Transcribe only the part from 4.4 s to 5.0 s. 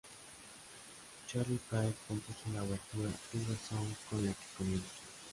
comienza.